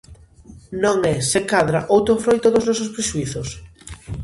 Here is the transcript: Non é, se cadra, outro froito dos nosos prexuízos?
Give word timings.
Non 0.83 0.97
é, 1.13 1.15
se 1.31 1.39
cadra, 1.51 1.87
outro 1.95 2.21
froito 2.23 2.47
dos 2.51 2.65
nosos 2.69 2.91
prexuízos? 2.95 3.49